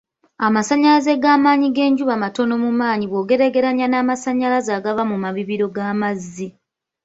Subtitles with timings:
[0.47, 6.47] Amasannyalaze g'amaanyi g'enjuba matono mu maanyi bwogeraagerannya n'amasannyalaze agava mu mabibiro g'amazzi.